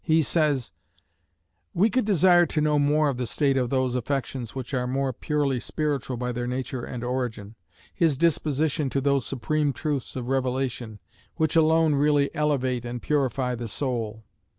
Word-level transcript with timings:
He 0.03 0.23
says: 0.23 0.71
We 1.75 1.91
could 1.91 2.05
desire 2.05 2.47
to 2.47 2.59
know 2.59 2.79
more 2.79 3.07
of 3.09 3.17
the 3.17 3.27
state 3.27 3.55
of 3.55 3.69
those 3.69 3.93
affections 3.93 4.55
which 4.55 4.73
are 4.73 4.87
more 4.87 5.13
purely 5.13 5.59
spiritual 5.59 6.17
by 6.17 6.31
their 6.31 6.47
nature 6.47 6.83
and 6.83 7.03
origin 7.03 7.53
his 7.93 8.17
disposition 8.17 8.89
to 8.89 8.99
those 8.99 9.27
supreme 9.27 9.73
truths 9.73 10.15
of 10.15 10.27
Revelation, 10.29 10.97
which 11.35 11.55
alone 11.55 11.93
really 11.93 12.33
elevate 12.33 12.83
and 12.83 12.99
purify 12.99 13.53
the 13.53 13.67
soul. 13.67 14.23